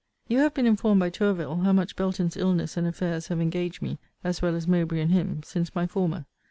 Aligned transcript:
You 0.27 0.39
have 0.39 0.55
been 0.55 0.65
informed 0.65 0.99
by 0.99 1.11
Tourville, 1.11 1.57
how 1.57 1.73
much 1.73 1.95
Belton's 1.95 2.35
illness 2.35 2.75
and 2.75 2.87
affairs 2.87 3.27
have 3.27 3.39
engaged 3.39 3.83
me, 3.83 3.99
as 4.23 4.41
well 4.41 4.55
as 4.55 4.67
Mowbray 4.67 4.99
and 4.99 5.11
him, 5.11 5.43
since 5.43 5.75
my 5.75 5.85
former. 5.85 6.25